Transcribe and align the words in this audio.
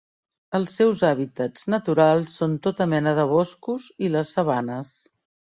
Els 0.59 0.77
seus 0.79 1.03
hàbitats 1.09 1.67
naturals 1.73 2.39
són 2.41 2.57
tota 2.65 2.89
mena 2.95 3.15
de 3.21 3.27
boscos 3.35 3.87
i 4.09 4.13
les 4.17 4.35
sabanes. 4.39 4.97